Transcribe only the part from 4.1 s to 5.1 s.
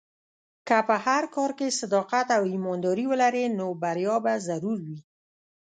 به ضرور وي.